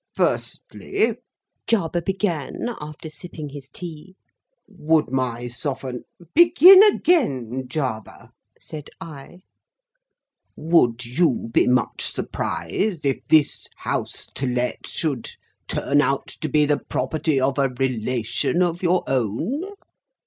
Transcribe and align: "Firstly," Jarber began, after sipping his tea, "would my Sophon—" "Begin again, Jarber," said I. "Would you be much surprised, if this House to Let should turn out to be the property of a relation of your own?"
"Firstly," 0.15 1.17
Jarber 1.67 2.01
began, 2.03 2.69
after 2.81 3.07
sipping 3.07 3.49
his 3.49 3.69
tea, 3.69 4.15
"would 4.67 5.11
my 5.11 5.47
Sophon—" 5.47 6.05
"Begin 6.33 6.81
again, 6.91 7.67
Jarber," 7.67 8.31
said 8.59 8.89
I. 8.99 9.43
"Would 10.55 11.05
you 11.05 11.49
be 11.53 11.67
much 11.67 12.03
surprised, 12.11 13.05
if 13.05 13.19
this 13.29 13.67
House 13.75 14.25
to 14.33 14.47
Let 14.47 14.87
should 14.87 15.29
turn 15.67 16.01
out 16.01 16.25
to 16.41 16.49
be 16.49 16.65
the 16.65 16.79
property 16.79 17.39
of 17.39 17.59
a 17.59 17.69
relation 17.69 18.63
of 18.63 18.81
your 18.81 19.03
own?" 19.05 19.73